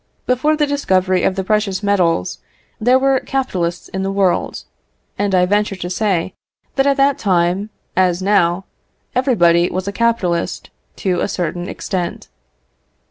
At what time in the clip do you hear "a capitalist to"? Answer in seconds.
9.87-11.19